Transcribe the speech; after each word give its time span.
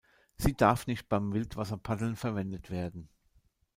Sie 0.35 0.55
darf 0.57 0.87
nicht 0.87 1.09
beim 1.09 1.31
Wildwasserpaddeln 1.31 2.15
verwendet 2.15 2.71
werden. 2.71 3.07